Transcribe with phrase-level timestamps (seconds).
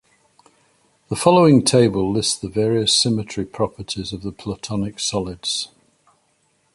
[1.09, 5.69] The following table lists the various symmetry properties of the Platonic solids.